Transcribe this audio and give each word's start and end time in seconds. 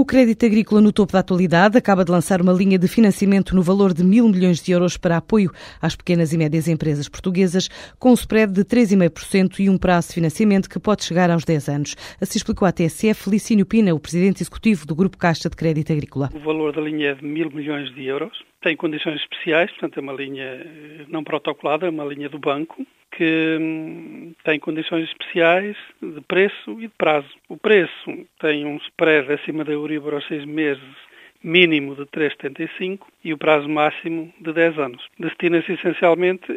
O 0.00 0.04
Crédito 0.04 0.46
Agrícola 0.46 0.80
no 0.80 0.92
topo 0.92 1.12
da 1.12 1.18
atualidade 1.18 1.76
acaba 1.76 2.04
de 2.04 2.12
lançar 2.12 2.40
uma 2.40 2.52
linha 2.52 2.78
de 2.78 2.86
financiamento 2.86 3.52
no 3.52 3.62
valor 3.62 3.92
de 3.92 4.04
mil 4.04 4.28
milhões 4.28 4.62
de 4.62 4.70
euros 4.70 4.96
para 4.96 5.16
apoio 5.16 5.50
às 5.82 5.96
pequenas 5.96 6.32
e 6.32 6.38
médias 6.38 6.68
empresas 6.68 7.08
portuguesas, 7.08 7.66
com 7.98 8.12
um 8.12 8.14
spread 8.14 8.52
de 8.52 8.64
3,5% 8.64 9.58
e 9.58 9.68
um 9.68 9.76
prazo 9.76 10.06
de 10.06 10.14
financiamento 10.14 10.70
que 10.70 10.78
pode 10.78 11.02
chegar 11.02 11.32
aos 11.32 11.44
10 11.44 11.68
anos. 11.68 11.96
Assim 12.20 12.38
explicou 12.38 12.68
à 12.68 12.70
TSF 12.70 13.24
Felicínio 13.24 13.66
Pina, 13.66 13.92
o 13.92 13.98
presidente 13.98 14.40
executivo 14.40 14.86
do 14.86 14.94
Grupo 14.94 15.18
Caixa 15.18 15.50
de 15.50 15.56
Crédito 15.56 15.92
Agrícola. 15.92 16.30
O 16.32 16.38
valor 16.38 16.72
da 16.72 16.80
linha 16.80 17.08
é 17.08 17.14
de 17.14 17.24
mil 17.24 17.50
milhões 17.50 17.92
de 17.92 18.06
euros. 18.06 18.38
Tem 18.62 18.76
condições 18.76 19.20
especiais, 19.20 19.68
portanto 19.72 19.98
é 19.98 20.00
uma 20.00 20.12
linha 20.12 20.44
eh, 20.44 21.06
não 21.08 21.24
protocolada, 21.24 21.86
é 21.86 21.90
uma 21.90 22.04
linha 22.04 22.28
do 22.28 22.38
banco, 22.38 22.86
que 23.18 23.58
hum, 23.60 24.32
tem 24.44 24.60
condições 24.60 25.08
especiais 25.08 25.76
de 26.00 26.20
preço 26.20 26.78
e 26.78 26.82
de 26.82 26.88
prazo. 26.96 27.28
O 27.48 27.56
preço 27.56 28.26
tem 28.40 28.64
um 28.64 28.76
spread 28.76 29.32
acima 29.32 29.64
da 29.64 29.72
Euribor 29.72 30.14
aos 30.14 30.26
seis 30.28 30.44
meses 30.44 31.08
mínimo 31.42 31.96
de 31.96 32.02
3,75 32.06 33.00
e 33.24 33.32
o 33.32 33.38
prazo 33.38 33.68
máximo 33.68 34.32
de 34.40 34.52
10 34.52 34.78
anos. 34.78 35.04
Destina-se 35.18 35.72
essencialmente 35.72 36.50
a 36.50 36.54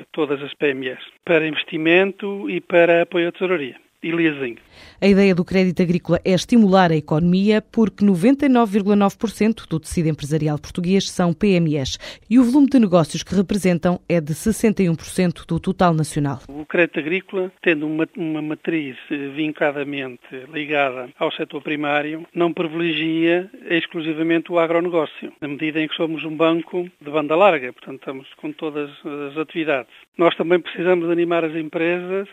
eh, 0.00 0.04
todas 0.12 0.42
as 0.42 0.52
PMEs, 0.54 0.98
para 1.24 1.46
investimento 1.46 2.48
e 2.48 2.60
para 2.60 3.02
apoio 3.02 3.28
à 3.28 3.32
tesouraria 3.32 3.76
e 4.04 4.12
leasing. 4.12 4.56
A 5.00 5.06
ideia 5.06 5.34
do 5.34 5.44
crédito 5.44 5.82
agrícola 5.82 6.20
é 6.24 6.32
estimular 6.32 6.92
a 6.92 6.96
economia 6.96 7.62
porque 7.62 8.04
99,9% 8.04 9.66
do 9.68 9.80
tecido 9.80 10.08
empresarial 10.08 10.58
português 10.58 11.10
são 11.10 11.32
PMEs 11.32 11.98
e 12.28 12.38
o 12.38 12.44
volume 12.44 12.68
de 12.68 12.78
negócios 12.78 13.22
que 13.22 13.34
representam 13.34 14.00
é 14.08 14.20
de 14.20 14.34
61% 14.34 15.46
do 15.46 15.58
total 15.58 15.94
nacional. 15.94 16.40
O 16.48 16.66
crédito 16.66 16.98
agrícola, 16.98 17.50
tendo 17.62 17.86
uma, 17.86 18.06
uma 18.16 18.42
matriz 18.42 18.96
vincadamente 19.34 20.22
ligada 20.52 21.08
ao 21.18 21.32
setor 21.32 21.62
primário, 21.62 22.26
não 22.34 22.52
privilegia 22.52 23.50
exclusivamente 23.68 24.52
o 24.52 24.58
agronegócio, 24.58 25.32
na 25.40 25.48
medida 25.48 25.80
em 25.80 25.88
que 25.88 25.96
somos 25.96 26.24
um 26.24 26.36
banco 26.36 26.88
de 27.00 27.10
banda 27.10 27.34
larga, 27.34 27.72
portanto 27.72 28.00
estamos 28.00 28.28
com 28.36 28.52
todas 28.52 28.90
as 29.30 29.36
atividades. 29.38 29.92
Nós 30.16 30.36
também 30.36 30.60
precisamos 30.60 31.10
animar 31.10 31.44
as 31.44 31.54
empresas 31.54 32.28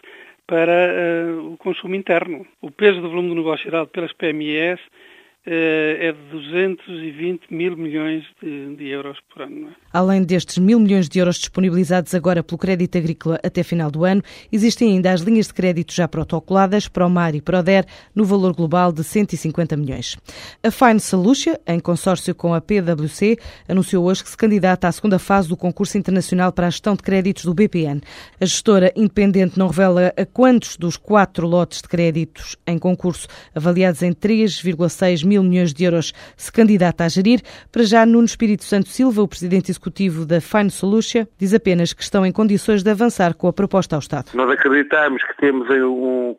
para 0.52 0.92
uh, 0.92 1.54
o 1.54 1.56
consumo 1.56 1.96
interno. 1.96 2.46
O 2.60 2.70
peso 2.70 3.00
do 3.00 3.08
volume 3.08 3.30
do 3.30 3.36
negócio 3.36 3.64
gerado 3.64 3.88
pelas 3.88 4.12
PMEs 4.12 4.82
é 5.46 6.12
de 6.12 6.20
220 6.32 7.48
mil 7.50 7.76
milhões 7.76 8.24
de, 8.42 8.76
de 8.76 8.88
euros 8.88 9.18
por 9.34 9.42
ano. 9.42 9.70
É? 9.70 9.72
Além 9.92 10.24
destes 10.24 10.60
mil 10.60 10.80
milhões 10.80 11.10
de 11.10 11.20
euros 11.20 11.38
disponibilizados 11.38 12.14
agora 12.14 12.44
pelo 12.44 12.60
crédito 12.60 12.98
agrícola 12.98 13.40
até 13.44 13.64
final 13.64 13.90
do 13.90 14.06
ano, 14.06 14.22
existem 14.52 14.94
ainda 14.94 15.12
as 15.12 15.22
linhas 15.22 15.48
de 15.48 15.54
crédito 15.54 15.94
já 15.94 16.08
protocoladas 16.08 16.88
para 16.88 17.06
o 17.06 17.10
MAR 17.10 17.34
e 17.34 17.42
para 17.42 17.60
o 17.60 17.64
DER, 17.64 17.86
no 18.14 18.24
valor 18.24 18.54
global 18.54 18.92
de 18.92 19.04
150 19.04 19.76
milhões. 19.76 20.16
A 20.64 20.70
Fine 20.70 21.00
Solution, 21.00 21.56
em 21.66 21.80
consórcio 21.80 22.36
com 22.36 22.54
a 22.54 22.62
PwC, 22.62 23.38
anunciou 23.68 24.06
hoje 24.06 24.24
que 24.24 24.30
se 24.30 24.38
candidata 24.38 24.88
à 24.88 24.92
segunda 24.92 25.18
fase 25.18 25.50
do 25.50 25.58
concurso 25.58 25.98
internacional 25.98 26.52
para 26.52 26.68
a 26.68 26.70
gestão 26.70 26.96
de 26.96 27.02
créditos 27.02 27.46
do 27.46 27.54
BPN. 27.54 28.02
A 28.40 28.46
gestora 28.46 28.92
independente 28.96 29.58
não 29.58 29.68
revela 29.68 30.14
a 30.16 30.26
quantos 30.26 30.78
dos 30.78 30.98
quatro 30.98 31.48
lotes 31.48 31.82
de 31.82 31.88
créditos 31.88 32.56
em 32.68 32.78
concurso, 32.78 33.28
avaliados 33.56 34.04
em 34.04 34.14
3,6 34.14 35.31
mil 35.32 35.44
milhões 35.44 35.74
de 35.74 35.86
euros 35.86 36.14
se 36.36 36.52
candidata 36.52 37.06
a 37.06 37.10
gerir. 37.10 37.42
Para 37.72 37.84
já, 37.84 38.06
Nuno 38.06 38.26
Espírito 38.26 38.64
Santo 38.66 38.90
Silva, 38.90 39.22
o 39.22 39.28
presidente 39.28 39.72
executivo 39.72 40.26
da 40.26 40.42
Fine 40.42 40.70
Solution, 40.70 41.26
diz 41.40 41.54
apenas 41.54 41.94
que 41.94 42.04
estão 42.04 42.26
em 42.26 42.32
condições 42.32 42.84
de 42.84 42.92
avançar 42.92 43.34
com 43.34 43.48
a 43.48 43.54
proposta 43.54 43.96
ao 43.96 44.00
Estado. 44.00 44.32
Nós 44.34 44.50
acreditamos 44.52 45.24
que 45.24 45.38
temos 45.38 45.70
um, 45.70 46.36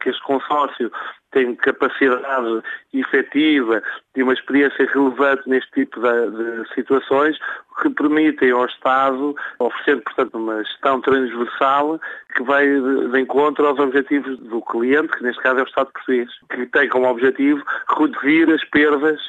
que 0.00 0.08
este 0.08 0.22
consórcio 0.24 0.90
tem 1.30 1.54
capacidade 1.56 2.62
efetiva 2.92 3.82
e 4.16 4.22
uma 4.22 4.32
experiência 4.32 4.88
relevante 4.92 5.48
neste 5.48 5.70
tipo 5.72 6.00
de, 6.00 6.30
de, 6.30 6.74
situações 6.74 7.36
que 7.82 7.90
permitem 7.90 8.50
ao 8.50 8.66
Estado 8.66 9.34
oferecer, 9.58 10.02
portanto, 10.02 10.36
uma 10.36 10.64
gestão 10.64 11.00
transversal 11.00 12.00
que 12.34 12.42
vai 12.42 12.66
de, 12.66 13.08
de 13.08 13.20
encontro 13.20 13.66
aos 13.66 13.78
objetivos 13.78 14.38
do 14.40 14.60
cliente, 14.62 15.16
que 15.16 15.22
neste 15.22 15.42
caso 15.42 15.60
é 15.60 15.62
o 15.62 15.66
Estado 15.66 15.90
português, 15.92 16.28
que 16.50 16.66
tem 16.66 16.88
como 16.88 17.08
objetivo 17.08 17.62
reduzir 17.96 18.50
as 18.52 18.64
perdas 18.64 19.20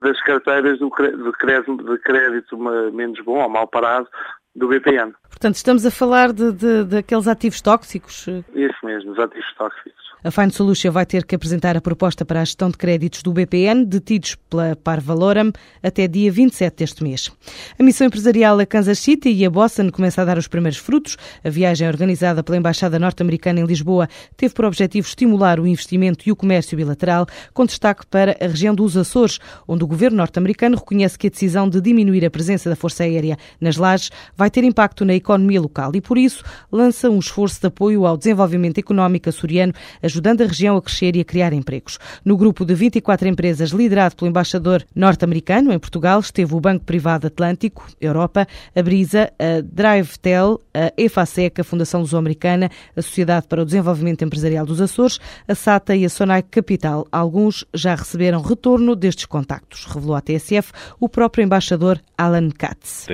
das 0.00 0.20
carteiras 0.22 0.78
do, 0.78 0.88
de 0.88 1.32
crédito, 1.32 1.76
de 1.76 1.98
crédito 1.98 2.56
menos 2.92 3.20
bom 3.24 3.42
ou 3.42 3.48
mal 3.48 3.66
parado 3.66 4.08
do 4.54 4.68
BPN. 4.68 5.12
Portanto, 5.28 5.54
estamos 5.54 5.86
a 5.86 5.90
falar 5.90 6.32
de, 6.32 6.52
de, 6.52 6.84
daqueles 6.84 7.28
ativos 7.28 7.60
tóxicos? 7.60 8.26
Isso 8.54 8.78
mesmo, 8.84 9.12
os 9.12 9.18
ativos 9.18 9.52
tóxicos. 9.54 10.07
A 10.24 10.32
Fine 10.32 10.50
Solution 10.50 10.90
vai 10.90 11.06
ter 11.06 11.24
que 11.24 11.36
apresentar 11.36 11.76
a 11.76 11.80
proposta 11.80 12.24
para 12.24 12.40
a 12.40 12.44
gestão 12.44 12.70
de 12.70 12.76
créditos 12.76 13.22
do 13.22 13.32
BPN, 13.32 13.84
detidos 13.84 14.36
pela 14.50 14.74
Parvaloram, 14.74 15.52
até 15.80 16.08
dia 16.08 16.32
27 16.32 16.76
deste 16.76 17.04
mês. 17.04 17.30
A 17.78 17.82
missão 17.84 18.08
empresarial 18.08 18.58
a 18.58 18.66
Kansas 18.66 18.98
City 18.98 19.30
e 19.30 19.46
a 19.46 19.50
Boston 19.50 19.90
começa 19.90 20.20
a 20.20 20.24
dar 20.24 20.36
os 20.36 20.48
primeiros 20.48 20.76
frutos. 20.76 21.16
A 21.44 21.48
viagem 21.48 21.86
organizada 21.86 22.42
pela 22.42 22.58
Embaixada 22.58 22.98
Norte-Americana 22.98 23.60
em 23.60 23.64
Lisboa 23.64 24.08
teve 24.36 24.52
por 24.54 24.64
objetivo 24.64 25.06
estimular 25.06 25.60
o 25.60 25.66
investimento 25.68 26.28
e 26.28 26.32
o 26.32 26.36
comércio 26.36 26.76
bilateral, 26.76 27.24
com 27.54 27.64
destaque 27.64 28.04
para 28.06 28.36
a 28.40 28.46
região 28.48 28.74
dos 28.74 28.96
Açores, 28.96 29.38
onde 29.68 29.84
o 29.84 29.86
governo 29.86 30.16
norte-americano 30.16 30.76
reconhece 30.78 31.16
que 31.16 31.28
a 31.28 31.30
decisão 31.30 31.68
de 31.68 31.80
diminuir 31.80 32.26
a 32.26 32.30
presença 32.30 32.68
da 32.68 32.74
Força 32.74 33.04
Aérea 33.04 33.36
nas 33.60 33.76
lajes 33.76 34.10
vai 34.36 34.50
ter 34.50 34.64
impacto 34.64 35.04
na 35.04 35.14
economia 35.14 35.60
local 35.60 35.92
e, 35.94 36.00
por 36.00 36.18
isso, 36.18 36.42
lança 36.72 37.08
um 37.08 37.20
esforço 37.20 37.60
de 37.60 37.68
apoio 37.68 38.04
ao 38.04 38.16
desenvolvimento 38.16 38.78
económico 38.78 39.28
açoriano, 39.28 39.72
ajudando 40.08 40.40
a 40.40 40.46
região 40.46 40.76
a 40.76 40.82
crescer 40.82 41.14
e 41.14 41.20
a 41.20 41.24
criar 41.24 41.52
empregos. 41.52 41.98
No 42.24 42.36
grupo 42.36 42.64
de 42.64 42.74
24 42.74 43.28
empresas 43.28 43.70
liderado 43.70 44.16
pelo 44.16 44.30
embaixador 44.30 44.84
norte-americano 44.94 45.72
em 45.72 45.78
Portugal 45.78 46.18
esteve 46.20 46.54
o 46.54 46.60
Banco 46.60 46.84
Privado 46.84 47.26
Atlântico, 47.26 47.86
Europa, 48.00 48.46
a 48.74 48.82
Brisa, 48.82 49.30
a 49.38 49.60
DriveTel, 49.62 50.60
a 50.74 50.92
EFASEC, 50.96 51.60
a 51.60 51.64
Fundação 51.64 52.00
Luso-Americana, 52.00 52.70
a 52.96 53.02
Sociedade 53.02 53.46
para 53.46 53.62
o 53.62 53.64
Desenvolvimento 53.64 54.24
Empresarial 54.24 54.64
dos 54.64 54.80
Açores, 54.80 55.20
a 55.46 55.54
SATA 55.54 55.94
e 55.94 56.04
a 56.04 56.08
Sonai 56.08 56.42
Capital. 56.42 57.06
Alguns 57.12 57.64
já 57.74 57.94
receberam 57.94 58.40
retorno 58.40 58.96
destes 58.96 59.26
contactos, 59.26 59.84
revelou 59.84 60.16
à 60.16 60.20
TSF 60.20 60.72
o 60.98 61.08
próprio 61.08 61.44
embaixador 61.44 62.00
Alan 62.16 62.48
Katz. 62.50 63.04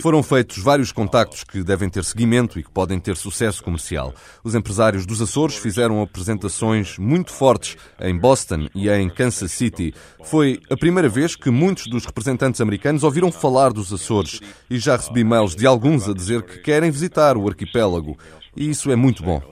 Foram 0.00 0.22
feitos 0.22 0.62
vários 0.62 0.92
contactos 0.92 1.42
que 1.42 1.62
devem 1.64 1.90
ter 1.90 2.04
seguimento 2.04 2.58
e 2.58 2.62
que 2.62 2.70
podem 2.70 3.00
ter 3.00 3.16
sucesso 3.16 3.62
comercial. 3.62 4.14
Os 4.42 4.54
empresários 4.54 5.06
dos 5.06 5.20
Açores 5.20 5.56
fizeram 5.56 6.02
apresentações 6.02 6.98
muito 6.98 7.32
fortes 7.32 7.76
em 8.00 8.18
Boston 8.18 8.68
e 8.74 8.88
em 8.88 9.08
Kansas 9.08 9.52
City. 9.52 9.94
Foi 10.24 10.60
a 10.70 10.76
primeira 10.76 11.08
vez 11.08 11.36
que 11.36 11.50
muitos 11.50 11.86
dos 11.86 12.04
representantes 12.04 12.60
americanos 12.60 13.02
ouviram 13.02 13.30
falar 13.32 13.72
dos 13.72 13.92
Açores 13.92 14.40
e 14.70 14.78
já 14.78 14.96
recebi 14.96 15.24
mails 15.24 15.54
de 15.54 15.66
alguns 15.66 16.08
a 16.08 16.14
dizer 16.14 16.42
que 16.42 16.58
querem 16.58 16.90
visitar 16.90 17.36
o 17.36 17.48
arquipélago. 17.48 18.16
E 18.56 18.70
isso 18.70 18.90
é 18.90 18.96
muito 18.96 19.22
bom. 19.22 19.42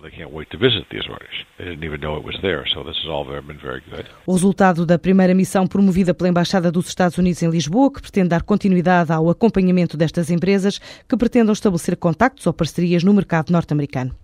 O 4.26 4.32
resultado 4.32 4.86
da 4.86 4.98
primeira 4.98 5.34
missão 5.34 5.66
promovida 5.66 6.14
pela 6.14 6.30
Embaixada 6.30 6.72
dos 6.72 6.88
Estados 6.88 7.18
Unidos 7.18 7.42
em 7.42 7.50
Lisboa, 7.50 7.92
que 7.92 8.00
pretende 8.00 8.30
dar 8.30 8.42
continuidade 8.42 9.12
ao 9.12 9.28
acompanhamento 9.28 9.98
destas 9.98 10.30
empresas 10.30 10.78
que 11.06 11.16
pretendam 11.18 11.52
estabelecer 11.52 11.96
contactos 11.96 12.46
ou 12.46 12.54
parcerias 12.54 13.04
no 13.04 13.12
mercado 13.12 13.50
norte-americano. 13.50 14.16